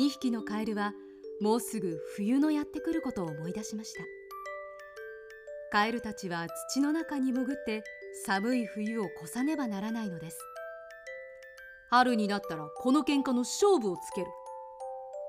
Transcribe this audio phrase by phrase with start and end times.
[0.00, 0.92] 2匹のカエルは
[1.40, 4.04] もうすぐ冬のやってくることを思い出しました。
[5.72, 7.82] カエルたちは土の中に潜って
[8.24, 10.38] 寒い冬を越さねばならないのです。
[11.90, 14.28] 春になったらこの喧嘩の勝負をつける。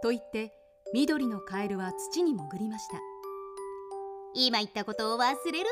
[0.01, 0.51] と言って
[0.93, 2.97] 緑のカエルは土に潜りました。
[4.33, 5.71] 今言ったことを忘れるな。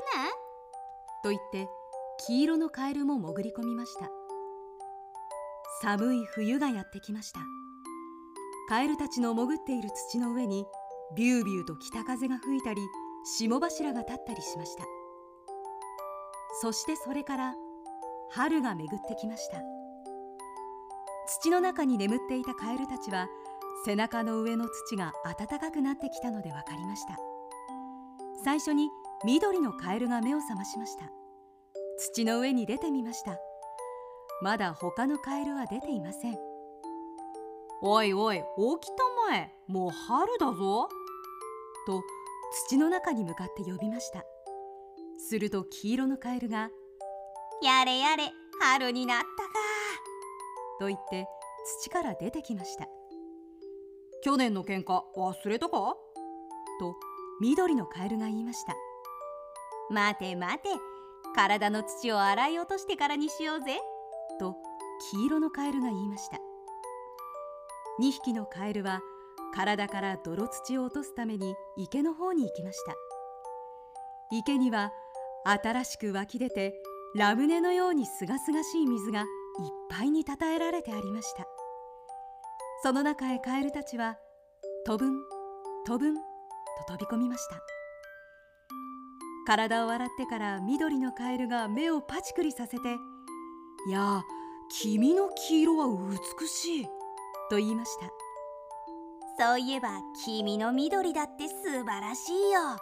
[1.23, 1.67] と言って
[2.25, 4.09] 黄色のカエルも潜り込みました。
[5.81, 7.39] 寒い冬がやってきました。
[8.67, 10.65] カエルたちの潜っている土の上に
[11.15, 12.81] ビュービューと北風が吹いたり
[13.37, 14.83] 霜柱が立ったりしました。
[16.61, 17.55] そしてそれから
[18.31, 19.57] 春が巡ってきました。
[21.41, 23.27] 土の中に眠っていたカエルたちは
[23.85, 27.17] 背中の上の土が暖かくなってきたので分かりました。
[28.43, 28.89] 最初に
[29.25, 31.11] 緑のカエルが目を覚ましました。
[31.97, 33.37] 土の上に出てみました。
[34.41, 36.37] まだ他のカエルは出ていません。
[37.81, 39.53] おいおい起きたまえ。
[39.67, 40.89] もう春だぞ。
[41.85, 42.01] と
[42.67, 44.23] 土の中に向かって呼びました。
[45.19, 46.69] すると黄色のカエルが
[47.61, 49.29] 「やれやれ春になったか」
[50.79, 51.27] と言って
[51.81, 52.87] 土から出てきました
[54.21, 55.95] 去年の喧嘩忘れたか？
[56.79, 56.95] と
[57.39, 58.75] 緑のカエルが言いました。
[59.89, 60.69] 待て待て
[61.35, 63.79] 体の土を洗い落としてからにしようぜ。
[64.39, 64.55] と
[65.11, 66.37] 黄色のカエルが言いました。
[68.01, 69.01] 2匹のカエルは
[69.53, 72.93] 体から泥土を落とすために池の方に行きました。
[74.31, 74.91] 池には
[75.45, 76.75] 新しく湧き出て
[77.15, 79.27] ラムネのようにすがすがしい水がいっ
[79.89, 81.47] ぱいにたたえられてありました。
[82.81, 84.17] その中へカエルたちは
[84.85, 85.19] 飛ぶん
[85.85, 86.21] 飛ぶんと
[86.87, 87.59] 飛び込みました。
[89.45, 92.97] 体を洗ってから緑のカエルが目をパチクリさせて
[93.87, 94.23] 「いや
[94.69, 96.85] 君の黄色は美しい」
[97.49, 98.07] と言いました。
[99.43, 99.89] そういえば
[100.25, 102.77] 君の緑だって素晴らしいよ。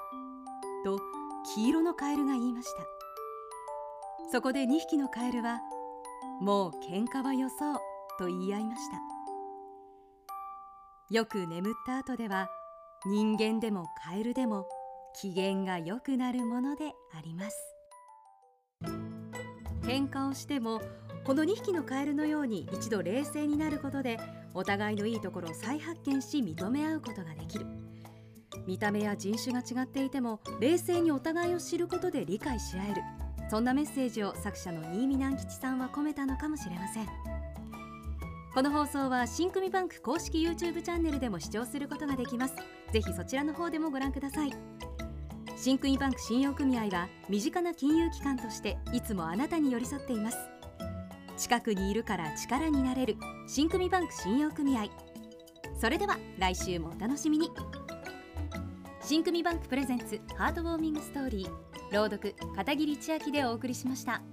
[0.84, 1.00] と
[1.56, 2.84] 黄色のカエルが言いました。
[4.32, 5.62] そこで2匹のカエルは
[6.42, 7.78] もう喧嘩はよそう
[8.20, 9.17] と言い合いました
[11.10, 12.50] よく眠った後では
[13.06, 14.68] 人間でもカエルでも
[15.16, 17.58] 機嫌が良くなるものであります。
[19.84, 20.82] 喧嘩をしても
[21.24, 24.20] この2匹のカエルのように一度冷静になることで
[24.54, 27.66] お互いのいいところを再発見し認め合うことができる。
[28.66, 33.02] 見た目や人種が違っていても冷静にお互いを知ることで理解し合える。
[33.50, 37.08] そんなメッセージを作者の新見南吉さんは込めたのかもしれません。
[38.58, 42.56] この放送は新組バンク公式 YouTube チャンネルでも視聴することができます。
[42.92, 44.52] ぜひそちらの方でもご覧ください。
[45.56, 50.40] 新組バンク信用組合は身近な金融機関としていつもあなたに寄り添っています。
[51.38, 54.88] 近くにいるから力になれる新組バンク信用組合。
[55.80, 57.52] それでは来週もお楽しみに。
[59.02, 61.96] 新組バンクプレゼンツハートウォーミングストーリー。
[61.96, 64.24] 朗読片桐千秋でお送りしました。